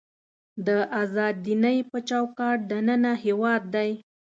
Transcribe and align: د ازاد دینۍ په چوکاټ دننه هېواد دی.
د 0.67 0.69
ازاد 1.01 1.35
دینۍ 1.45 1.77
په 1.89 1.97
چوکاټ 2.09 2.57
دننه 2.71 3.13
هېواد 3.23 3.61
دی. 3.75 3.91